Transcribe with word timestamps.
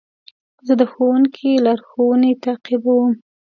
زه 0.65 0.73
د 0.79 0.83
ښوونکي 0.91 1.49
لارښوونې 1.65 2.31
تعقیبوم. 2.43 3.13